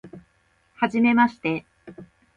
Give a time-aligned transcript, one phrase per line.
[0.77, 1.63] はじめまして